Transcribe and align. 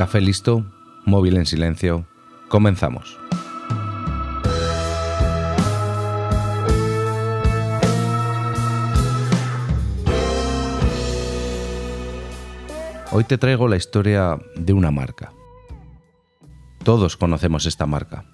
Café 0.00 0.22
listo, 0.22 0.64
móvil 1.04 1.36
en 1.36 1.44
silencio. 1.44 2.06
Comenzamos. 2.48 3.18
Hoy 13.12 13.24
te 13.24 13.36
traigo 13.36 13.68
la 13.68 13.76
historia 13.76 14.38
de 14.56 14.72
una 14.72 14.90
marca. 14.90 15.34
Todos 16.82 17.18
conocemos 17.18 17.66
esta 17.66 17.84
marca, 17.84 18.24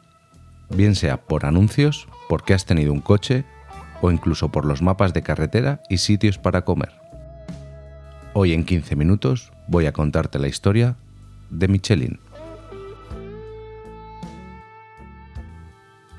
bien 0.71 0.95
sea 0.95 1.25
por 1.25 1.47
anuncios, 1.47 2.07
porque 2.29 2.55
has 2.55 2.65
tenido 2.65 2.93
un 2.93 3.01
coche 3.01 3.45
o 4.03 4.13
incluso 4.13 4.53
por 4.53 4.67
los 4.67 4.83
mapas 4.83 5.13
de 5.15 5.25
carretera 5.25 5.83
y 5.91 5.99
sitios 5.99 6.39
para 6.39 6.65
comer. 6.65 6.93
Hoy 8.35 8.53
en 8.53 8.65
15 8.65 8.95
minutos 8.95 9.51
voy 9.67 9.87
a 9.87 9.93
contarte 9.93 10.39
la 10.39 10.47
historia 10.47 10.97
de 11.51 11.69
Michelin. 11.69 12.19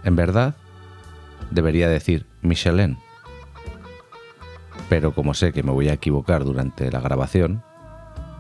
En 0.03 0.15
verdad, 0.15 0.55
debería 1.51 1.89
decir 1.89 2.25
Michelin. 2.41 2.97
Pero 4.89 5.13
como 5.13 5.33
sé 5.33 5.51
que 5.51 5.63
me 5.63 5.71
voy 5.71 5.89
a 5.89 5.93
equivocar 5.93 6.45
durante 6.45 6.89
la 6.91 7.01
grabación, 7.01 7.63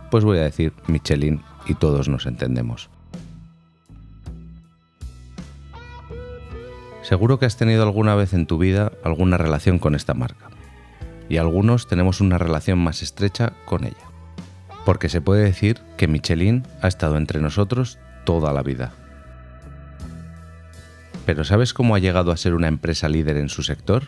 pues 0.09 0.23
voy 0.23 0.37
a 0.37 0.43
decir 0.43 0.73
Michelin 0.87 1.41
y 1.65 1.73
todos 1.73 2.07
nos 2.07 2.25
entendemos. 2.25 2.89
Seguro 7.01 7.39
que 7.39 7.45
has 7.45 7.57
tenido 7.57 7.83
alguna 7.83 8.15
vez 8.15 8.33
en 8.33 8.47
tu 8.47 8.57
vida 8.57 8.91
alguna 9.03 9.37
relación 9.37 9.79
con 9.79 9.95
esta 9.95 10.13
marca. 10.13 10.49
Y 11.29 11.37
algunos 11.37 11.87
tenemos 11.87 12.21
una 12.21 12.37
relación 12.37 12.79
más 12.79 13.01
estrecha 13.01 13.53
con 13.65 13.83
ella 13.83 14.06
porque 14.87 15.09
se 15.09 15.19
puede 15.19 15.43
decir 15.43 15.81
que 15.97 16.07
Michelin 16.07 16.63
ha 16.81 16.87
estado 16.87 17.17
entre 17.17 17.41
nosotros 17.41 17.99
toda 18.23 18.53
la 18.53 18.63
vida. 18.63 18.93
Pero 21.25 21.43
¿sabes 21.43 21.73
cómo 21.73 21.93
ha 21.93 21.99
llegado 21.99 22.31
a 22.31 22.37
ser 22.37 22.53
una 22.53 22.69
empresa 22.69 23.09
líder 23.09 23.35
en 23.35 23.49
su 23.49 23.63
sector? 23.63 24.03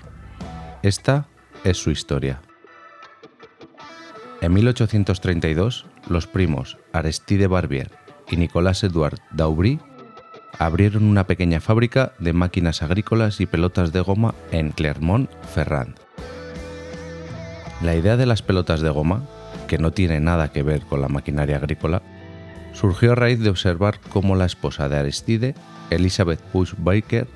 Esta 0.82 1.28
es 1.66 1.76
su 1.76 1.92
historia. 1.92 2.40
En 4.40 4.54
1832, 4.54 5.86
los 6.08 6.28
primos 6.28 6.78
Aristide 6.94 7.48
Barbier 7.48 7.92
y 8.30 8.38
Nicolas 8.38 8.82
Edouard 8.82 9.20
Daubry 9.32 9.82
abrieron 10.60 11.04
una 11.04 11.28
pequeña 11.28 11.60
fábrica 11.60 12.14
de 12.20 12.32
máquinas 12.32 12.84
agrícolas 12.84 13.42
y 13.42 13.48
pelotas 13.48 13.92
de 13.92 14.00
goma 14.00 14.34
en 14.54 14.72
Clermont-Ferrand. 14.72 15.98
La 17.82 17.98
idea 17.98 18.16
de 18.16 18.26
las 18.26 18.42
pelotas 18.42 18.80
de 18.80 18.90
goma 18.90 19.28
que 19.70 19.78
no 19.78 19.92
tiene 19.92 20.20
nada 20.20 20.52
que 20.52 20.64
ver 20.64 20.82
con 20.82 21.00
la 21.00 21.08
maquinaria 21.08 21.58
agrícola, 21.58 22.02
surgió 22.74 23.12
a 23.12 23.16
raíz 23.16 23.40
de 23.40 23.52
observar 23.52 24.00
cómo 24.10 24.36
la 24.36 24.46
esposa 24.46 24.90
de 24.90 24.98
Aristide, 24.98 25.54
Elizabeth 25.92 26.42
Bush 26.52 26.74
Baker, 26.76 27.28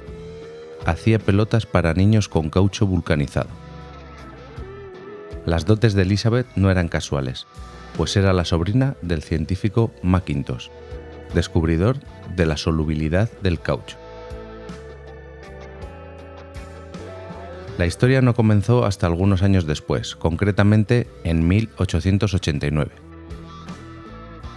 hacía 0.85 1.19
pelotas 1.19 1.67
para 1.67 1.93
niños 1.93 2.27
con 2.27 2.49
caucho 2.49 2.87
vulcanizado. 2.87 3.49
Las 5.45 5.65
dotes 5.65 5.93
de 5.93 6.01
Elizabeth 6.01 6.47
no 6.55 6.71
eran 6.71 6.87
casuales, 6.87 7.45
pues 7.95 8.17
era 8.17 8.33
la 8.33 8.45
sobrina 8.45 8.95
del 9.03 9.21
científico 9.21 9.93
Macintosh, 10.01 10.69
descubridor 11.35 11.99
de 12.35 12.47
la 12.47 12.57
solubilidad 12.57 13.29
del 13.43 13.59
caucho. 13.59 13.97
La 17.77 17.87
historia 17.87 18.21
no 18.21 18.35
comenzó 18.35 18.85
hasta 18.85 19.07
algunos 19.07 19.41
años 19.41 19.65
después, 19.65 20.15
concretamente 20.15 21.07
en 21.23 21.47
1889. 21.47 22.91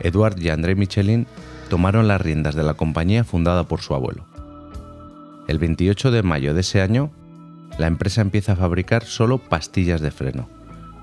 Edouard 0.01 0.39
y 0.39 0.51
André 0.51 0.75
Michelin 0.75 1.27
tomaron 1.71 2.09
las 2.09 2.21
riendas 2.21 2.55
de 2.55 2.63
la 2.63 2.75
compañía 2.75 3.25
fundada 3.25 3.65
por 3.65 3.81
su 3.81 3.95
abuelo. 3.95 4.27
El 5.49 5.59
28 5.59 6.11
de 6.11 6.23
mayo 6.23 6.53
de 6.53 6.61
ese 6.61 6.83
año, 6.83 7.11
la 7.79 7.87
empresa 7.87 8.21
empieza 8.21 8.53
a 8.53 8.57
fabricar 8.57 9.05
solo 9.05 9.39
pastillas 9.39 10.03
de 10.03 10.11
freno 10.11 10.49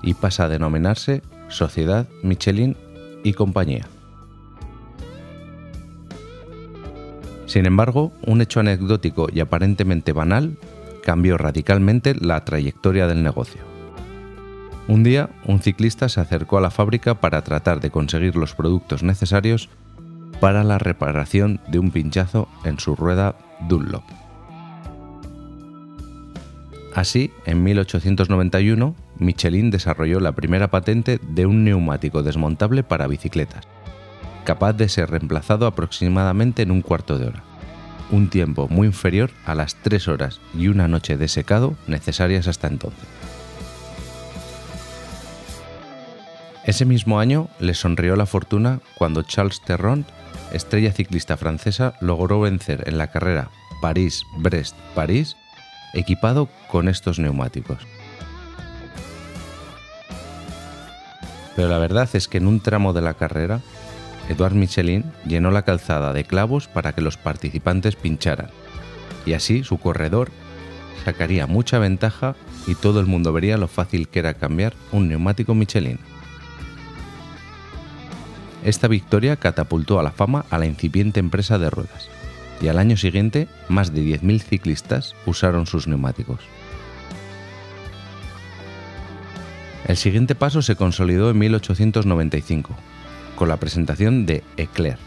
y 0.02 0.14
pasa 0.14 0.44
a 0.44 0.48
denominarse 0.48 1.22
Sociedad 1.48 2.06
Michelin 2.22 2.76
y 3.24 3.32
Compañía. 3.32 3.86
Sin 7.46 7.66
embargo, 7.66 8.12
un 8.26 8.40
hecho 8.40 8.60
anecdótico 8.60 9.28
y 9.32 9.40
aparentemente 9.40 10.12
banal 10.12 10.56
cambió 11.04 11.36
radicalmente 11.38 12.14
la 12.14 12.44
trayectoria 12.44 13.06
del 13.06 13.22
negocio. 13.22 13.60
Un 14.88 15.04
día, 15.04 15.30
un 15.46 15.60
ciclista 15.60 16.08
se 16.08 16.20
acercó 16.20 16.58
a 16.58 16.60
la 16.60 16.70
fábrica 16.70 17.20
para 17.20 17.42
tratar 17.42 17.80
de 17.80 17.90
conseguir 17.90 18.36
los 18.36 18.54
productos 18.54 19.02
necesarios 19.02 19.68
para 20.40 20.64
la 20.64 20.78
reparación 20.78 21.60
de 21.68 21.78
un 21.78 21.90
pinchazo 21.90 22.48
en 22.64 22.78
su 22.78 22.96
rueda 22.96 23.36
Dunlop. 23.68 24.02
Así, 26.94 27.32
en 27.44 27.62
1891, 27.62 28.94
Michelin 29.18 29.70
desarrolló 29.70 30.20
la 30.20 30.32
primera 30.32 30.70
patente 30.70 31.18
de 31.18 31.46
un 31.46 31.64
neumático 31.64 32.22
desmontable 32.22 32.82
para 32.82 33.06
bicicletas, 33.06 33.66
capaz 34.44 34.74
de 34.74 34.88
ser 34.88 35.10
reemplazado 35.10 35.66
aproximadamente 35.66 36.62
en 36.62 36.70
un 36.70 36.82
cuarto 36.82 37.18
de 37.18 37.28
hora 37.28 37.53
un 38.14 38.28
tiempo 38.28 38.68
muy 38.68 38.86
inferior 38.86 39.30
a 39.44 39.54
las 39.54 39.74
tres 39.74 40.06
horas 40.08 40.40
y 40.56 40.68
una 40.68 40.86
noche 40.88 41.16
de 41.16 41.28
secado 41.28 41.74
necesarias 41.86 42.46
hasta 42.46 42.68
entonces. 42.68 43.04
Ese 46.64 46.84
mismo 46.84 47.18
año 47.18 47.48
le 47.58 47.74
sonrió 47.74 48.16
la 48.16 48.24
fortuna 48.24 48.80
cuando 48.96 49.22
Charles 49.22 49.60
Terront, 49.60 50.08
estrella 50.52 50.92
ciclista 50.92 51.36
francesa, 51.36 51.94
logró 52.00 52.40
vencer 52.40 52.84
en 52.86 52.96
la 52.96 53.08
carrera 53.08 53.50
París-Brest-París 53.82 55.36
equipado 55.92 56.48
con 56.70 56.88
estos 56.88 57.18
neumáticos. 57.18 57.78
Pero 61.56 61.68
la 61.68 61.78
verdad 61.78 62.08
es 62.14 62.28
que 62.28 62.38
en 62.38 62.46
un 62.46 62.60
tramo 62.60 62.92
de 62.92 63.02
la 63.02 63.14
carrera 63.14 63.60
Edouard 64.28 64.54
Michelin 64.54 65.04
llenó 65.26 65.50
la 65.50 65.62
calzada 65.62 66.12
de 66.12 66.24
clavos 66.24 66.68
para 66.68 66.92
que 66.92 67.02
los 67.02 67.16
participantes 67.16 67.96
pincharan, 67.96 68.50
y 69.26 69.34
así 69.34 69.64
su 69.64 69.78
corredor 69.78 70.30
sacaría 71.04 71.46
mucha 71.46 71.78
ventaja 71.78 72.34
y 72.66 72.74
todo 72.74 73.00
el 73.00 73.06
mundo 73.06 73.32
vería 73.32 73.58
lo 73.58 73.68
fácil 73.68 74.08
que 74.08 74.20
era 74.20 74.34
cambiar 74.34 74.72
un 74.92 75.08
neumático 75.08 75.54
Michelin. 75.54 75.98
Esta 78.64 78.88
victoria 78.88 79.36
catapultó 79.36 80.00
a 80.00 80.02
la 80.02 80.10
fama 80.10 80.46
a 80.48 80.58
la 80.58 80.64
incipiente 80.64 81.20
empresa 81.20 81.58
de 81.58 81.68
ruedas, 81.68 82.08
y 82.62 82.68
al 82.68 82.78
año 82.78 82.96
siguiente 82.96 83.46
más 83.68 83.92
de 83.92 84.00
10.000 84.02 84.40
ciclistas 84.40 85.14
usaron 85.26 85.66
sus 85.66 85.86
neumáticos. 85.86 86.40
El 89.86 89.98
siguiente 89.98 90.34
paso 90.34 90.62
se 90.62 90.76
consolidó 90.76 91.30
en 91.30 91.38
1895, 91.38 92.74
con 93.36 93.48
la 93.48 93.56
presentación 93.56 94.26
de 94.26 94.42
Eclair, 94.56 94.98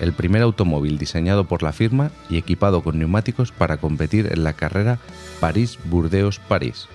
el 0.00 0.12
primer 0.12 0.42
automóvil 0.42 0.98
diseñado 0.98 1.44
por 1.44 1.62
la 1.62 1.72
firma 1.72 2.10
y 2.28 2.36
equipado 2.36 2.82
con 2.82 2.98
neumáticos 2.98 3.52
para 3.52 3.76
competir 3.76 4.28
en 4.32 4.44
la 4.44 4.52
carrera 4.52 4.98
París-Burdeos-París. 5.40 6.88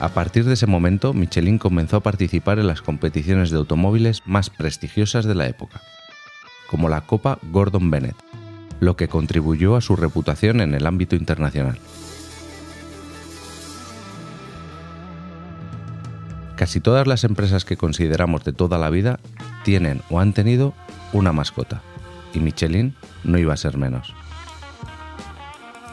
A 0.00 0.08
partir 0.08 0.44
de 0.44 0.54
ese 0.54 0.66
momento, 0.66 1.14
Michelin 1.14 1.58
comenzó 1.58 1.98
a 1.98 2.02
participar 2.02 2.58
en 2.58 2.66
las 2.66 2.82
competiciones 2.82 3.50
de 3.50 3.58
automóviles 3.58 4.22
más 4.26 4.50
prestigiosas 4.50 5.24
de 5.24 5.36
la 5.36 5.46
época, 5.46 5.80
como 6.68 6.88
la 6.88 7.02
Copa 7.02 7.38
Gordon 7.52 7.90
Bennett, 7.90 8.16
lo 8.80 8.96
que 8.96 9.06
contribuyó 9.06 9.76
a 9.76 9.80
su 9.80 9.94
reputación 9.94 10.60
en 10.60 10.74
el 10.74 10.86
ámbito 10.86 11.14
internacional. 11.14 11.78
Casi 16.56 16.80
todas 16.80 17.06
las 17.06 17.24
empresas 17.24 17.64
que 17.64 17.76
consideramos 17.76 18.44
de 18.44 18.52
toda 18.52 18.78
la 18.78 18.90
vida 18.90 19.18
tienen 19.64 20.02
o 20.10 20.20
han 20.20 20.32
tenido 20.32 20.74
una 21.12 21.32
mascota, 21.32 21.82
y 22.34 22.40
Michelin 22.40 22.94
no 23.24 23.38
iba 23.38 23.54
a 23.54 23.56
ser 23.56 23.76
menos. 23.76 24.14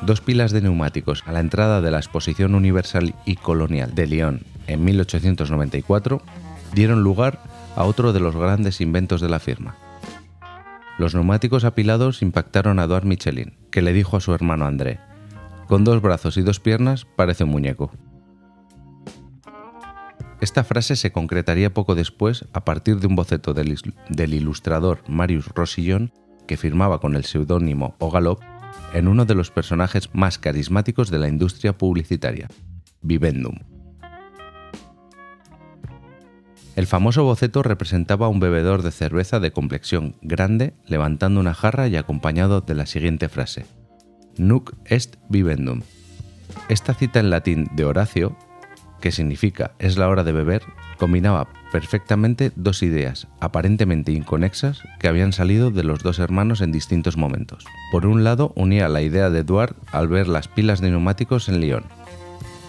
Dos 0.01 0.21
pilas 0.21 0.51
de 0.51 0.61
neumáticos 0.61 1.23
a 1.25 1.33
la 1.33 1.41
entrada 1.41 1.81
de 1.81 1.91
la 1.91 1.97
Exposición 1.97 2.55
Universal 2.55 3.15
y 3.25 3.35
Colonial 3.35 3.93
de 3.95 4.07
Lyon 4.07 4.41
en 4.67 4.83
1894 4.85 6.21
dieron 6.73 7.03
lugar 7.03 7.39
a 7.75 7.83
otro 7.83 8.13
de 8.13 8.19
los 8.19 8.35
grandes 8.35 8.79
inventos 8.79 9.19
de 9.19 9.29
la 9.29 9.39
firma. 9.39 9.75
Los 10.97 11.15
neumáticos 11.15 11.63
apilados 11.63 12.21
impactaron 12.21 12.79
a 12.79 12.83
Edouard 12.83 13.05
Michelin, 13.05 13.53
que 13.71 13.81
le 13.81 13.93
dijo 13.93 14.17
a 14.17 14.21
su 14.21 14.33
hermano 14.33 14.65
André, 14.65 14.99
con 15.67 15.83
dos 15.83 16.01
brazos 16.01 16.37
y 16.37 16.41
dos 16.41 16.59
piernas 16.59 17.05
parece 17.15 17.43
un 17.43 17.51
muñeco. 17.51 17.91
Esta 20.41 20.63
frase 20.63 20.95
se 20.95 21.11
concretaría 21.11 21.73
poco 21.73 21.95
después 21.95 22.45
a 22.53 22.63
partir 22.63 22.99
de 22.99 23.07
un 23.07 23.15
boceto 23.15 23.53
del, 23.53 24.33
ilustrador 24.33 25.03
Marius 25.07 25.47
Rosillon 25.49 26.13
que 26.47 26.55
firmaba 26.55 26.99
con 26.99 27.15
el 27.15 27.25
seudónimo 27.25 27.95
Ogalop 27.99 28.41
en 28.93 29.07
uno 29.09 29.25
de 29.25 29.35
los 29.35 29.51
personajes 29.51 30.09
más 30.13 30.39
carismáticos 30.39 31.11
de 31.11 31.19
la 31.19 31.27
industria 31.27 31.77
publicitaria, 31.77 32.47
Vivendum. 33.01 33.59
El 36.77 36.87
famoso 36.87 37.25
boceto 37.25 37.61
representaba 37.61 38.27
a 38.27 38.29
un 38.29 38.39
bebedor 38.39 38.83
de 38.83 38.91
cerveza 38.91 39.41
de 39.41 39.51
complexión 39.51 40.15
grande 40.21 40.73
levantando 40.87 41.41
una 41.41 41.53
jarra 41.53 41.89
y 41.89 41.97
acompañado 41.97 42.61
de 42.61 42.75
la 42.75 42.85
siguiente 42.85 43.27
frase: 43.27 43.65
Nuc 44.37 44.73
est 44.85 45.17
vivendum. 45.27 45.81
Esta 46.69 46.93
cita 46.93 47.19
en 47.19 47.29
latín 47.29 47.67
de 47.75 47.83
Horacio, 47.83 48.37
que 48.99 49.11
significa 49.11 49.71
es 49.79 49.97
la 49.97 50.07
hora 50.09 50.23
de 50.23 50.31
beber, 50.31 50.63
combinaba 50.97 51.47
perfectamente 51.71 52.51
dos 52.55 52.83
ideas 52.83 53.27
aparentemente 53.39 54.11
inconexas 54.11 54.81
que 54.99 55.07
habían 55.07 55.33
salido 55.33 55.71
de 55.71 55.83
los 55.83 56.03
dos 56.03 56.19
hermanos 56.19 56.61
en 56.61 56.71
distintos 56.71 57.17
momentos. 57.17 57.65
Por 57.91 58.05
un 58.05 58.23
lado, 58.23 58.53
unía 58.55 58.89
la 58.89 59.01
idea 59.01 59.29
de 59.29 59.39
Eduard 59.39 59.75
al 59.91 60.07
ver 60.07 60.27
las 60.27 60.47
pilas 60.47 60.81
de 60.81 60.89
neumáticos 60.89 61.49
en 61.49 61.61
Lyon, 61.61 61.83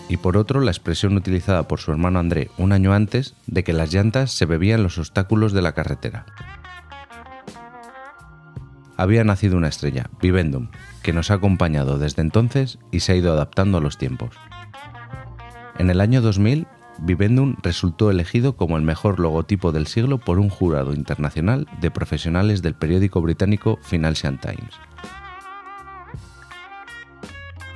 y 0.09 0.17
por 0.17 0.37
otro 0.37 0.61
la 0.61 0.71
expresión 0.73 1.17
utilizada 1.17 1.69
por 1.69 1.79
su 1.79 1.93
hermano 1.93 2.19
André 2.19 2.51
un 2.59 2.73
año 2.73 2.93
antes 2.93 3.35
de 3.47 3.63
que 3.63 3.73
las 3.73 3.93
llantas 3.93 4.33
se 4.33 4.45
bebían 4.45 4.83
los 4.83 4.99
obstáculos 4.99 5.53
de 5.53 5.63
la 5.63 5.73
carretera. 5.73 6.27
Había 8.97 9.25
nacido 9.25 9.57
una 9.57 9.69
estrella, 9.69 10.11
Vivendum, 10.21 10.69
que 11.03 11.13
nos 11.13 11.31
ha 11.31 11.35
acompañado 11.35 11.99
desde 11.99 12.23
entonces 12.23 12.79
y 12.91 13.01
se 13.01 13.13
ha 13.13 13.17
ido 13.17 13.33
adaptando 13.33 13.79
a 13.79 13.81
los 13.81 13.97
tiempos. 13.97 14.37
En 15.81 15.89
el 15.89 16.03
año 16.03 16.21
2000, 16.21 16.67
Vivendum 16.99 17.57
resultó 17.63 18.11
elegido 18.11 18.55
como 18.55 18.77
el 18.77 18.83
mejor 18.83 19.19
logotipo 19.19 19.73
del 19.73 19.87
siglo 19.87 20.19
por 20.19 20.39
un 20.39 20.51
jurado 20.51 20.93
internacional 20.93 21.67
de 21.81 21.91
profesionales 21.91 22.61
del 22.61 22.75
periódico 22.75 23.23
británico 23.23 23.79
Financial 23.81 24.39
Times. 24.39 24.75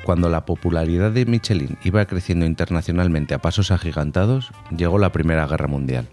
Cuando 0.05 0.29
la 0.29 0.45
popularidad 0.45 1.13
de 1.13 1.25
Michelin 1.25 1.79
iba 1.83 2.05
creciendo 2.05 2.45
internacionalmente 2.45 3.33
a 3.33 3.39
pasos 3.39 3.71
agigantados, 3.71 4.53
llegó 4.77 4.99
la 4.99 5.11
Primera 5.11 5.47
Guerra 5.47 5.69
Mundial. 5.69 6.07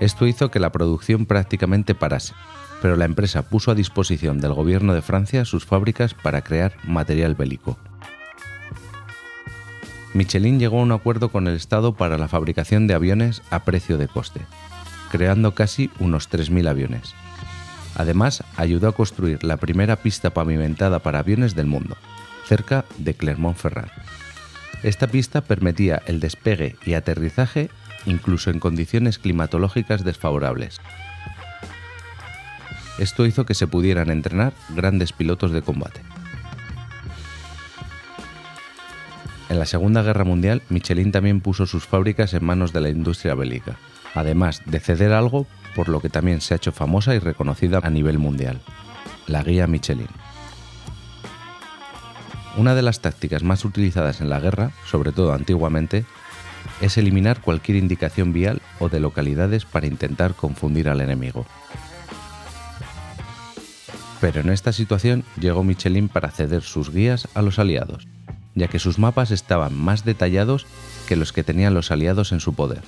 Esto 0.00 0.26
hizo 0.26 0.50
que 0.50 0.58
la 0.58 0.72
producción 0.72 1.26
prácticamente 1.26 1.94
parase, 1.94 2.32
pero 2.80 2.96
la 2.96 3.04
empresa 3.04 3.42
puso 3.50 3.70
a 3.70 3.74
disposición 3.74 4.40
del 4.40 4.54
gobierno 4.54 4.94
de 4.94 5.02
Francia 5.02 5.44
sus 5.44 5.66
fábricas 5.66 6.14
para 6.14 6.40
crear 6.40 6.72
material 6.82 7.34
bélico. 7.34 7.76
Michelin 10.14 10.60
llegó 10.60 10.78
a 10.78 10.82
un 10.82 10.92
acuerdo 10.92 11.28
con 11.28 11.48
el 11.48 11.56
Estado 11.56 11.94
para 11.94 12.16
la 12.18 12.28
fabricación 12.28 12.86
de 12.86 12.94
aviones 12.94 13.42
a 13.50 13.64
precio 13.64 13.98
de 13.98 14.06
coste, 14.06 14.40
creando 15.10 15.54
casi 15.54 15.90
unos 15.98 16.30
3.000 16.30 16.68
aviones. 16.68 17.14
Además, 17.96 18.44
ayudó 18.56 18.88
a 18.88 18.92
construir 18.92 19.42
la 19.42 19.56
primera 19.56 19.96
pista 19.96 20.30
pavimentada 20.30 21.00
para 21.00 21.18
aviones 21.18 21.56
del 21.56 21.66
mundo, 21.66 21.96
cerca 22.46 22.84
de 22.98 23.14
Clermont-Ferrand. 23.14 23.90
Esta 24.84 25.08
pista 25.08 25.40
permitía 25.40 26.00
el 26.06 26.20
despegue 26.20 26.76
y 26.86 26.94
aterrizaje 26.94 27.70
incluso 28.06 28.50
en 28.50 28.60
condiciones 28.60 29.18
climatológicas 29.18 30.04
desfavorables. 30.04 30.80
Esto 32.98 33.26
hizo 33.26 33.46
que 33.46 33.54
se 33.54 33.66
pudieran 33.66 34.10
entrenar 34.10 34.52
grandes 34.70 35.12
pilotos 35.12 35.50
de 35.50 35.62
combate. 35.62 36.00
En 39.54 39.60
la 39.60 39.66
Segunda 39.66 40.02
Guerra 40.02 40.24
Mundial, 40.24 40.62
Michelin 40.68 41.12
también 41.12 41.40
puso 41.40 41.64
sus 41.64 41.86
fábricas 41.86 42.34
en 42.34 42.44
manos 42.44 42.72
de 42.72 42.80
la 42.80 42.88
industria 42.88 43.36
bélica, 43.36 43.76
además 44.12 44.60
de 44.66 44.80
ceder 44.80 45.12
algo 45.12 45.46
por 45.76 45.88
lo 45.88 46.00
que 46.00 46.10
también 46.10 46.40
se 46.40 46.54
ha 46.54 46.56
hecho 46.56 46.72
famosa 46.72 47.14
y 47.14 47.20
reconocida 47.20 47.78
a 47.80 47.88
nivel 47.88 48.18
mundial, 48.18 48.60
la 49.28 49.44
guía 49.44 49.68
Michelin. 49.68 50.08
Una 52.56 52.74
de 52.74 52.82
las 52.82 52.98
tácticas 52.98 53.44
más 53.44 53.64
utilizadas 53.64 54.20
en 54.20 54.28
la 54.28 54.40
guerra, 54.40 54.72
sobre 54.90 55.12
todo 55.12 55.32
antiguamente, 55.32 56.04
es 56.80 56.98
eliminar 56.98 57.40
cualquier 57.40 57.78
indicación 57.78 58.32
vial 58.32 58.60
o 58.80 58.88
de 58.88 58.98
localidades 58.98 59.64
para 59.66 59.86
intentar 59.86 60.34
confundir 60.34 60.88
al 60.88 61.00
enemigo. 61.00 61.46
Pero 64.20 64.40
en 64.40 64.48
esta 64.48 64.72
situación 64.72 65.22
llegó 65.38 65.62
Michelin 65.62 66.08
para 66.08 66.32
ceder 66.32 66.62
sus 66.62 66.92
guías 66.92 67.28
a 67.34 67.42
los 67.42 67.60
aliados, 67.60 68.08
ya 68.54 68.68
que 68.68 68.78
sus 68.78 68.98
mapas 68.98 69.30
estaban 69.30 69.74
más 69.76 70.04
detallados 70.04 70.66
que 71.08 71.16
los 71.16 71.32
que 71.32 71.44
tenían 71.44 71.74
los 71.74 71.90
aliados 71.90 72.32
en 72.32 72.40
su 72.40 72.54
poder. 72.54 72.82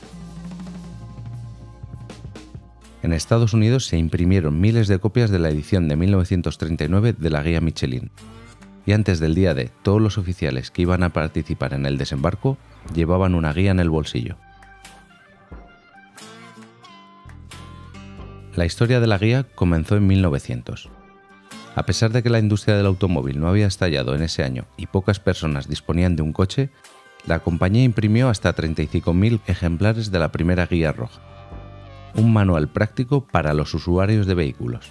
En 3.02 3.12
Estados 3.12 3.54
Unidos 3.54 3.86
se 3.86 3.98
imprimieron 3.98 4.60
miles 4.60 4.88
de 4.88 4.98
copias 4.98 5.30
de 5.30 5.38
la 5.38 5.48
edición 5.48 5.86
de 5.86 5.96
1939 5.96 7.14
de 7.16 7.30
la 7.30 7.42
guía 7.42 7.60
Michelin, 7.60 8.10
y 8.84 8.92
antes 8.92 9.20
del 9.20 9.34
día 9.34 9.54
D, 9.54 9.70
todos 9.82 10.00
los 10.00 10.18
oficiales 10.18 10.70
que 10.70 10.82
iban 10.82 11.02
a 11.02 11.12
participar 11.12 11.74
en 11.74 11.86
el 11.86 11.98
desembarco 11.98 12.56
llevaban 12.94 13.34
una 13.34 13.52
guía 13.52 13.72
en 13.72 13.80
el 13.80 13.90
bolsillo. 13.90 14.36
La 18.54 18.64
historia 18.64 19.00
de 19.00 19.06
la 19.06 19.18
guía 19.18 19.44
comenzó 19.54 19.96
en 19.96 20.06
1900. 20.06 20.88
A 21.76 21.84
pesar 21.84 22.11
de 22.11 22.23
que 22.23 22.31
la 22.31 22.38
industria 22.38 22.75
del 22.75 22.87
automóvil 22.87 23.38
no 23.38 23.49
había 23.49 23.67
estallado 23.67 24.14
en 24.14 24.23
ese 24.23 24.43
año 24.43 24.64
y 24.78 24.87
pocas 24.87 25.20
personas 25.20 25.69
disponían 25.69 26.17
de 26.17 26.23
un 26.23 26.32
coche, 26.32 26.70
la 27.26 27.40
compañía 27.40 27.84
imprimió 27.84 28.31
hasta 28.31 28.55
35.000 28.56 29.40
ejemplares 29.46 30.11
de 30.11 30.19
la 30.19 30.32
primera 30.32 30.67
guía 30.67 30.93
roja, 30.93 31.20
un 32.14 32.32
manual 32.32 32.69
práctico 32.69 33.26
para 33.26 33.52
los 33.52 33.75
usuarios 33.75 34.26
de 34.26 34.34
vehículos. 34.34 34.90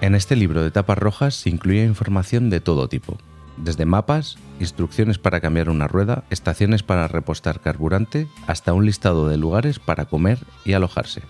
En 0.00 0.14
este 0.14 0.34
libro 0.34 0.62
de 0.62 0.70
tapas 0.70 0.96
rojas 0.96 1.34
se 1.34 1.50
incluía 1.50 1.84
información 1.84 2.48
de 2.48 2.60
todo 2.60 2.88
tipo, 2.88 3.18
desde 3.58 3.84
mapas, 3.84 4.38
instrucciones 4.58 5.18
para 5.18 5.40
cambiar 5.42 5.68
una 5.68 5.86
rueda, 5.86 6.24
estaciones 6.30 6.82
para 6.82 7.08
repostar 7.08 7.60
carburante, 7.60 8.26
hasta 8.46 8.72
un 8.72 8.86
listado 8.86 9.28
de 9.28 9.36
lugares 9.36 9.78
para 9.78 10.06
comer 10.06 10.38
y 10.64 10.72
alojarse. 10.72 11.22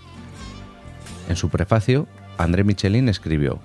En 1.29 1.37
su 1.37 1.51
prefacio, 1.51 2.09
André 2.39 2.65
Michelin 2.65 3.09
escribió, 3.09 3.61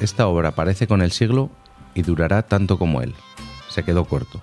Esta 0.00 0.26
obra 0.28 0.50
aparece 0.50 0.86
con 0.86 1.00
el 1.00 1.10
siglo 1.10 1.50
y 1.94 2.02
durará 2.02 2.42
tanto 2.42 2.78
como 2.78 3.00
él. 3.00 3.14
Se 3.70 3.82
quedó 3.82 4.04
corto. 4.04 4.42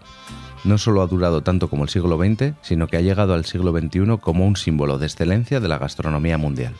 No 0.63 0.78
solo 0.78 1.01
ha 1.01 1.07
durado 1.07 1.42
tanto 1.42 1.69
como 1.69 1.84
el 1.84 1.90
siglo 1.90 2.18
XX, 2.18 2.54
sino 2.62 2.88
que 2.88 2.98
ha 2.98 3.01
llegado 3.01 3.34
al 3.34 3.46
siglo 3.46 3.72
XXI 3.72 4.18
como 4.19 4.46
un 4.46 4.56
símbolo 4.56 4.98
de 4.98 5.06
excelencia 5.06 5.60
de 5.60 5.68
la 5.68 5.78
gastronomía 5.78 6.38
mundial. 6.38 6.74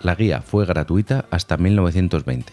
La 0.00 0.14
guía 0.14 0.40
fue 0.40 0.64
gratuita 0.64 1.26
hasta 1.30 1.56
1920. 1.56 2.52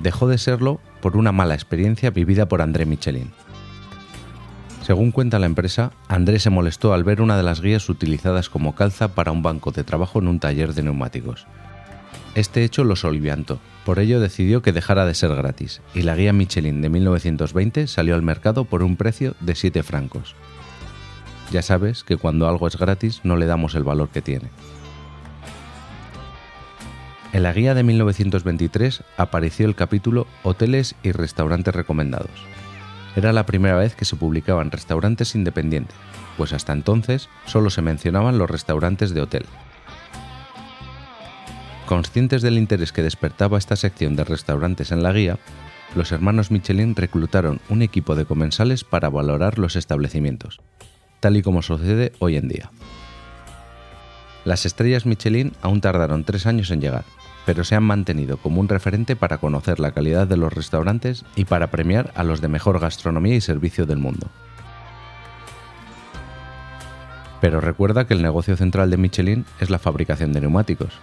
Dejó 0.00 0.28
de 0.28 0.38
serlo 0.38 0.80
por 1.00 1.16
una 1.16 1.32
mala 1.32 1.54
experiencia 1.54 2.10
vivida 2.10 2.46
por 2.46 2.62
André 2.62 2.86
Michelin. 2.86 3.32
Según 4.92 5.10
cuenta 5.10 5.38
la 5.38 5.46
empresa, 5.46 5.90
André 6.06 6.38
se 6.38 6.50
molestó 6.50 6.92
al 6.92 7.02
ver 7.02 7.22
una 7.22 7.38
de 7.38 7.42
las 7.42 7.62
guías 7.62 7.88
utilizadas 7.88 8.50
como 8.50 8.74
calza 8.74 9.14
para 9.14 9.32
un 9.32 9.42
banco 9.42 9.70
de 9.70 9.84
trabajo 9.84 10.18
en 10.18 10.28
un 10.28 10.38
taller 10.38 10.74
de 10.74 10.82
neumáticos. 10.82 11.46
Este 12.34 12.62
hecho 12.62 12.84
lo 12.84 12.94
soliviantó, 12.94 13.58
por 13.86 14.00
ello 14.00 14.20
decidió 14.20 14.60
que 14.60 14.72
dejara 14.72 15.06
de 15.06 15.14
ser 15.14 15.34
gratis, 15.34 15.80
y 15.94 16.02
la 16.02 16.14
guía 16.14 16.34
Michelin 16.34 16.82
de 16.82 16.90
1920 16.90 17.86
salió 17.86 18.14
al 18.14 18.20
mercado 18.20 18.66
por 18.66 18.82
un 18.82 18.98
precio 18.98 19.34
de 19.40 19.54
7 19.54 19.82
francos. 19.82 20.34
Ya 21.50 21.62
sabes 21.62 22.04
que 22.04 22.18
cuando 22.18 22.46
algo 22.46 22.68
es 22.68 22.76
gratis 22.76 23.22
no 23.24 23.38
le 23.38 23.46
damos 23.46 23.74
el 23.74 23.84
valor 23.84 24.10
que 24.10 24.20
tiene. 24.20 24.50
En 27.32 27.44
la 27.44 27.54
guía 27.54 27.72
de 27.72 27.82
1923 27.82 29.04
apareció 29.16 29.64
el 29.64 29.74
capítulo 29.74 30.26
Hoteles 30.42 30.96
y 31.02 31.12
restaurantes 31.12 31.74
recomendados. 31.74 32.28
Era 33.14 33.32
la 33.32 33.44
primera 33.44 33.76
vez 33.76 33.94
que 33.94 34.04
se 34.04 34.16
publicaban 34.16 34.70
restaurantes 34.70 35.34
independientes, 35.34 35.96
pues 36.36 36.52
hasta 36.52 36.72
entonces 36.72 37.28
solo 37.46 37.70
se 37.70 37.82
mencionaban 37.82 38.38
los 38.38 38.50
restaurantes 38.50 39.12
de 39.12 39.20
hotel. 39.20 39.44
Conscientes 41.86 42.40
del 42.40 42.56
interés 42.56 42.92
que 42.92 43.02
despertaba 43.02 43.58
esta 43.58 43.76
sección 43.76 44.16
de 44.16 44.24
restaurantes 44.24 44.92
en 44.92 45.02
la 45.02 45.12
guía, 45.12 45.38
los 45.94 46.10
hermanos 46.10 46.50
Michelin 46.50 46.96
reclutaron 46.96 47.60
un 47.68 47.82
equipo 47.82 48.14
de 48.14 48.24
comensales 48.24 48.82
para 48.82 49.10
valorar 49.10 49.58
los 49.58 49.76
establecimientos, 49.76 50.60
tal 51.20 51.36
y 51.36 51.42
como 51.42 51.60
sucede 51.60 52.12
hoy 52.18 52.36
en 52.36 52.48
día. 52.48 52.70
Las 54.46 54.64
estrellas 54.64 55.04
Michelin 55.04 55.52
aún 55.60 55.82
tardaron 55.82 56.24
tres 56.24 56.46
años 56.46 56.70
en 56.70 56.80
llegar, 56.80 57.04
pero 57.44 57.64
se 57.64 57.74
han 57.74 57.82
mantenido 57.82 58.36
como 58.36 58.60
un 58.60 58.68
referente 58.68 59.16
para 59.16 59.38
conocer 59.38 59.80
la 59.80 59.92
calidad 59.92 60.26
de 60.26 60.36
los 60.36 60.52
restaurantes 60.52 61.24
y 61.36 61.44
para 61.44 61.70
premiar 61.70 62.12
a 62.14 62.24
los 62.24 62.40
de 62.40 62.48
mejor 62.48 62.78
gastronomía 62.78 63.34
y 63.34 63.40
servicio 63.40 63.86
del 63.86 63.98
mundo. 63.98 64.28
Pero 67.40 67.60
recuerda 67.60 68.06
que 68.06 68.14
el 68.14 68.22
negocio 68.22 68.56
central 68.56 68.90
de 68.90 68.96
Michelin 68.96 69.44
es 69.58 69.68
la 69.68 69.80
fabricación 69.80 70.32
de 70.32 70.40
neumáticos. 70.40 70.94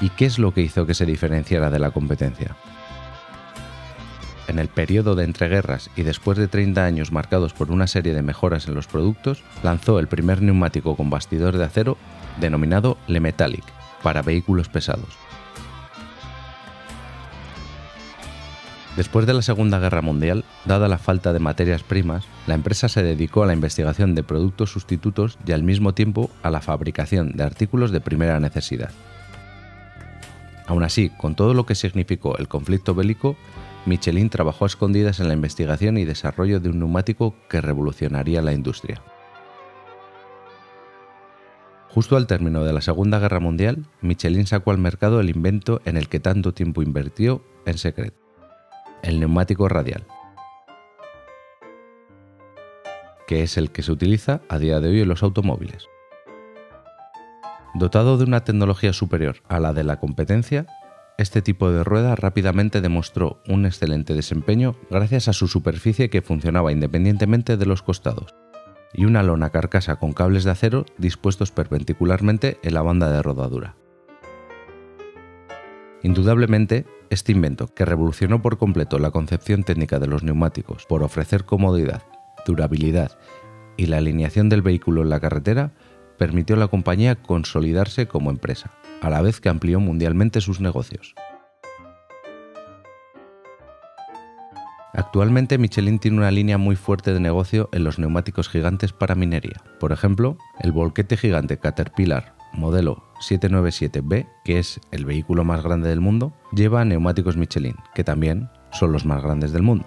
¿Y 0.00 0.10
qué 0.10 0.26
es 0.26 0.38
lo 0.38 0.52
que 0.52 0.60
hizo 0.60 0.84
que 0.84 0.92
se 0.92 1.06
diferenciara 1.06 1.70
de 1.70 1.78
la 1.78 1.90
competencia? 1.90 2.54
En 4.46 4.58
el 4.58 4.68
periodo 4.68 5.14
de 5.14 5.24
entreguerras 5.24 5.90
y 5.96 6.02
después 6.02 6.36
de 6.36 6.48
30 6.48 6.84
años 6.84 7.12
marcados 7.12 7.54
por 7.54 7.70
una 7.70 7.86
serie 7.86 8.12
de 8.12 8.20
mejoras 8.20 8.68
en 8.68 8.74
los 8.74 8.86
productos, 8.86 9.42
lanzó 9.62 9.98
el 9.98 10.06
primer 10.06 10.42
neumático 10.42 10.96
con 10.96 11.08
bastidor 11.08 11.56
de 11.56 11.64
acero 11.64 11.96
denominado 12.38 12.98
Le 13.06 13.20
Metallic, 13.20 13.64
para 14.04 14.22
vehículos 14.22 14.68
pesados. 14.68 15.08
Después 18.96 19.26
de 19.26 19.34
la 19.34 19.42
Segunda 19.42 19.80
Guerra 19.80 20.02
Mundial, 20.02 20.44
dada 20.66 20.86
la 20.86 20.98
falta 20.98 21.32
de 21.32 21.40
materias 21.40 21.82
primas, 21.82 22.26
la 22.46 22.54
empresa 22.54 22.88
se 22.88 23.02
dedicó 23.02 23.42
a 23.42 23.46
la 23.46 23.54
investigación 23.54 24.14
de 24.14 24.22
productos 24.22 24.70
sustitutos 24.70 25.36
y 25.44 25.50
al 25.50 25.64
mismo 25.64 25.94
tiempo 25.94 26.30
a 26.44 26.50
la 26.50 26.60
fabricación 26.60 27.32
de 27.32 27.42
artículos 27.42 27.90
de 27.90 28.00
primera 28.00 28.38
necesidad. 28.38 28.90
Aún 30.66 30.84
así, 30.84 31.10
con 31.10 31.34
todo 31.34 31.54
lo 31.54 31.66
que 31.66 31.74
significó 31.74 32.36
el 32.38 32.46
conflicto 32.46 32.94
bélico, 32.94 33.36
Michelin 33.84 34.30
trabajó 34.30 34.64
a 34.64 34.68
escondidas 34.68 35.18
en 35.18 35.28
la 35.28 35.34
investigación 35.34 35.98
y 35.98 36.04
desarrollo 36.04 36.60
de 36.60 36.68
un 36.68 36.78
neumático 36.78 37.34
que 37.48 37.60
revolucionaría 37.60 38.42
la 38.42 38.52
industria. 38.52 39.02
Justo 41.94 42.16
al 42.16 42.26
término 42.26 42.64
de 42.64 42.72
la 42.72 42.80
Segunda 42.80 43.20
Guerra 43.20 43.38
Mundial, 43.38 43.86
Michelin 44.00 44.48
sacó 44.48 44.72
al 44.72 44.78
mercado 44.78 45.20
el 45.20 45.30
invento 45.30 45.80
en 45.84 45.96
el 45.96 46.08
que 46.08 46.18
tanto 46.18 46.52
tiempo 46.52 46.82
invirtió 46.82 47.44
en 47.66 47.78
secreto, 47.78 48.18
el 49.04 49.20
neumático 49.20 49.68
radial, 49.68 50.04
que 53.28 53.44
es 53.44 53.56
el 53.56 53.70
que 53.70 53.84
se 53.84 53.92
utiliza 53.92 54.40
a 54.48 54.58
día 54.58 54.80
de 54.80 54.88
hoy 54.88 55.02
en 55.02 55.08
los 55.08 55.22
automóviles. 55.22 55.86
Dotado 57.74 58.18
de 58.18 58.24
una 58.24 58.42
tecnología 58.42 58.92
superior 58.92 59.36
a 59.48 59.60
la 59.60 59.72
de 59.72 59.84
la 59.84 60.00
competencia, 60.00 60.66
este 61.16 61.42
tipo 61.42 61.70
de 61.70 61.84
rueda 61.84 62.16
rápidamente 62.16 62.80
demostró 62.80 63.40
un 63.46 63.66
excelente 63.66 64.14
desempeño 64.14 64.74
gracias 64.90 65.28
a 65.28 65.32
su 65.32 65.46
superficie 65.46 66.10
que 66.10 66.22
funcionaba 66.22 66.72
independientemente 66.72 67.56
de 67.56 67.66
los 67.66 67.82
costados 67.82 68.34
y 68.94 69.04
una 69.04 69.22
lona 69.22 69.50
carcasa 69.50 69.96
con 69.96 70.12
cables 70.12 70.44
de 70.44 70.52
acero 70.52 70.86
dispuestos 70.98 71.50
perpendicularmente 71.50 72.58
en 72.62 72.74
la 72.74 72.82
banda 72.82 73.10
de 73.10 73.22
rodadura. 73.22 73.74
Indudablemente, 76.02 76.86
este 77.10 77.32
invento, 77.32 77.68
que 77.74 77.84
revolucionó 77.84 78.42
por 78.42 78.58
completo 78.58 78.98
la 78.98 79.10
concepción 79.10 79.64
técnica 79.64 79.98
de 79.98 80.06
los 80.06 80.22
neumáticos 80.22 80.86
por 80.86 81.02
ofrecer 81.02 81.44
comodidad, 81.44 82.02
durabilidad 82.46 83.18
y 83.76 83.86
la 83.86 83.98
alineación 83.98 84.48
del 84.48 84.62
vehículo 84.62 85.02
en 85.02 85.10
la 85.10 85.20
carretera, 85.20 85.72
permitió 86.18 86.56
a 86.56 86.58
la 86.58 86.68
compañía 86.68 87.16
consolidarse 87.16 88.06
como 88.06 88.30
empresa 88.30 88.70
a 89.00 89.10
la 89.10 89.20
vez 89.20 89.40
que 89.40 89.48
amplió 89.48 89.80
mundialmente 89.80 90.40
sus 90.40 90.60
negocios. 90.60 91.14
Actualmente 94.94 95.58
Michelin 95.58 95.98
tiene 95.98 96.18
una 96.18 96.30
línea 96.30 96.56
muy 96.56 96.76
fuerte 96.76 97.12
de 97.12 97.20
negocio 97.20 97.68
en 97.72 97.84
los 97.84 97.98
neumáticos 97.98 98.48
gigantes 98.48 98.92
para 98.92 99.14
minería. 99.14 99.60
Por 99.80 99.92
ejemplo, 99.92 100.38
el 100.60 100.72
volquete 100.72 101.16
gigante 101.16 101.58
Caterpillar 101.58 102.34
modelo 102.56 103.02
797B, 103.20 104.28
que 104.44 104.58
es 104.58 104.80
el 104.90 105.04
vehículo 105.04 105.44
más 105.44 105.62
grande 105.62 105.88
del 105.88 106.00
mundo, 106.00 106.32
lleva 106.52 106.84
neumáticos 106.84 107.36
Michelin, 107.36 107.76
que 107.94 108.04
también 108.04 108.48
son 108.72 108.92
los 108.92 109.04
más 109.04 109.22
grandes 109.22 109.52
del 109.52 109.62
mundo. 109.62 109.86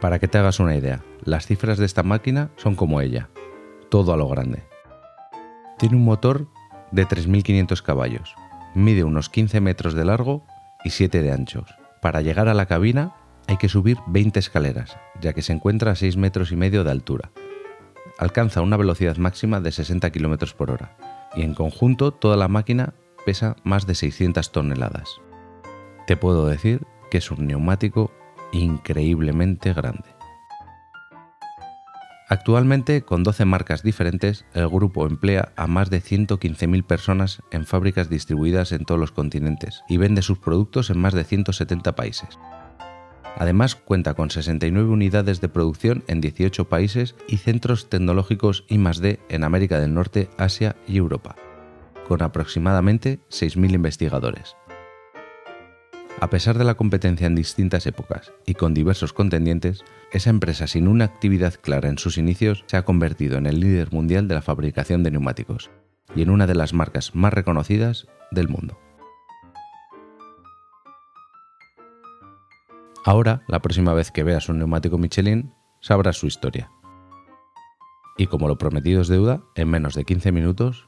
Para 0.00 0.18
que 0.18 0.28
te 0.28 0.38
hagas 0.38 0.60
una 0.60 0.76
idea, 0.76 1.02
las 1.24 1.46
cifras 1.46 1.78
de 1.78 1.86
esta 1.86 2.02
máquina 2.02 2.50
son 2.56 2.74
como 2.74 3.00
ella, 3.00 3.28
todo 3.88 4.12
a 4.12 4.16
lo 4.16 4.28
grande. 4.28 4.64
Tiene 5.78 5.96
un 5.96 6.04
motor 6.04 6.48
de 6.92 7.06
3.500 7.06 7.82
caballos. 7.82 8.34
Mide 8.74 9.04
unos 9.04 9.28
15 9.28 9.60
metros 9.60 9.94
de 9.94 10.04
largo 10.04 10.44
y 10.84 10.90
7 10.90 11.22
de 11.22 11.32
anchos. 11.32 11.74
Para 12.00 12.20
llegar 12.20 12.48
a 12.48 12.54
la 12.54 12.66
cabina 12.66 13.14
hay 13.46 13.56
que 13.56 13.68
subir 13.68 13.98
20 14.06 14.38
escaleras, 14.38 14.96
ya 15.20 15.32
que 15.32 15.42
se 15.42 15.52
encuentra 15.52 15.92
a 15.92 15.96
6 15.96 16.16
metros 16.16 16.52
y 16.52 16.56
medio 16.56 16.84
de 16.84 16.90
altura. 16.90 17.30
Alcanza 18.18 18.62
una 18.62 18.76
velocidad 18.76 19.16
máxima 19.16 19.60
de 19.60 19.72
60 19.72 20.10
km 20.10 20.54
por 20.54 20.70
hora 20.70 20.96
y 21.34 21.42
en 21.42 21.54
conjunto 21.54 22.12
toda 22.12 22.36
la 22.36 22.48
máquina 22.48 22.94
pesa 23.24 23.56
más 23.64 23.86
de 23.86 23.94
600 23.94 24.52
toneladas. 24.52 25.20
Te 26.06 26.16
puedo 26.16 26.46
decir 26.46 26.86
que 27.10 27.18
es 27.18 27.30
un 27.30 27.46
neumático 27.46 28.12
increíblemente 28.52 29.72
grande. 29.72 30.14
Actualmente, 32.28 33.02
con 33.02 33.22
12 33.22 33.44
marcas 33.44 33.82
diferentes, 33.82 34.46
el 34.54 34.68
grupo 34.68 35.06
emplea 35.06 35.52
a 35.56 35.66
más 35.66 35.90
de 35.90 36.00
115.000 36.00 36.82
personas 36.84 37.42
en 37.50 37.66
fábricas 37.66 38.08
distribuidas 38.08 38.72
en 38.72 38.86
todos 38.86 38.98
los 38.98 39.12
continentes 39.12 39.82
y 39.88 39.98
vende 39.98 40.22
sus 40.22 40.38
productos 40.38 40.88
en 40.88 40.98
más 40.98 41.12
de 41.12 41.24
170 41.24 41.94
países. 41.94 42.38
Además, 43.36 43.74
cuenta 43.74 44.14
con 44.14 44.30
69 44.30 44.88
unidades 44.88 45.40
de 45.40 45.48
producción 45.48 46.04
en 46.06 46.20
18 46.20 46.68
países 46.68 47.16
y 47.26 47.38
centros 47.38 47.88
tecnológicos 47.88 48.64
I+D 48.68 49.18
en 49.28 49.44
América 49.44 49.80
del 49.80 49.94
Norte, 49.94 50.30
Asia 50.38 50.76
y 50.86 50.98
Europa, 50.98 51.34
con 52.06 52.22
aproximadamente 52.22 53.18
6.000 53.30 53.74
investigadores. 53.74 54.56
A 56.20 56.30
pesar 56.30 56.56
de 56.56 56.64
la 56.64 56.74
competencia 56.74 57.26
en 57.26 57.34
distintas 57.34 57.86
épocas 57.86 58.32
y 58.46 58.54
con 58.54 58.72
diversos 58.72 59.12
contendientes, 59.12 59.84
esa 60.12 60.30
empresa 60.30 60.68
sin 60.68 60.86
una 60.86 61.04
actividad 61.04 61.54
clara 61.60 61.88
en 61.88 61.98
sus 61.98 62.18
inicios 62.18 62.64
se 62.66 62.76
ha 62.76 62.84
convertido 62.84 63.36
en 63.36 63.46
el 63.46 63.58
líder 63.58 63.92
mundial 63.92 64.28
de 64.28 64.36
la 64.36 64.42
fabricación 64.42 65.02
de 65.02 65.10
neumáticos 65.10 65.70
y 66.14 66.22
en 66.22 66.30
una 66.30 66.46
de 66.46 66.54
las 66.54 66.72
marcas 66.72 67.14
más 67.16 67.32
reconocidas 67.32 68.06
del 68.30 68.48
mundo. 68.48 68.78
Ahora, 73.04 73.42
la 73.48 73.60
próxima 73.60 73.92
vez 73.92 74.10
que 74.10 74.22
veas 74.22 74.48
un 74.48 74.58
neumático 74.58 74.96
Michelin, 74.96 75.52
sabrás 75.80 76.16
su 76.16 76.26
historia. 76.26 76.70
Y 78.16 78.28
como 78.28 78.48
lo 78.48 78.56
prometido 78.56 79.02
es 79.02 79.08
deuda, 79.08 79.42
en 79.54 79.68
menos 79.68 79.94
de 79.94 80.04
15 80.04 80.32
minutos 80.32 80.86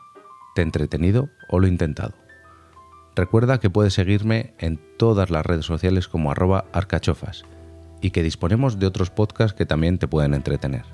te 0.55 0.63
he 0.63 0.65
entretenido 0.65 1.29
o 1.51 1.59
lo 1.59 1.67
he 1.67 1.71
intentado. 1.71 2.15
Recuerda 3.15 3.61
que 3.61 3.69
puedes 3.69 3.93
seguirme 3.93 4.55
en 4.59 4.81
todas 4.97 5.29
las 5.31 5.45
redes 5.45 5.67
sociales 5.67 6.09
como 6.09 6.31
arroba 6.31 6.65
arcachofas 6.73 7.45
y 8.01 8.11
que 8.11 8.23
disponemos 8.23 8.79
de 8.79 8.87
otros 8.87 9.11
podcasts 9.11 9.57
que 9.57 9.67
también 9.67 9.99
te 9.99 10.09
pueden 10.09 10.33
entretener. 10.33 10.85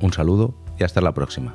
Un 0.00 0.12
saludo 0.12 0.56
y 0.78 0.84
hasta 0.84 1.00
la 1.00 1.14
próxima. 1.14 1.54